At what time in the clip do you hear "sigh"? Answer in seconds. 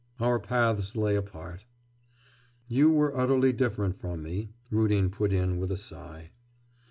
5.77-6.31